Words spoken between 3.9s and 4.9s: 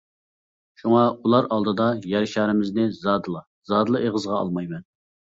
ئېغىزغا ئالمايمەن.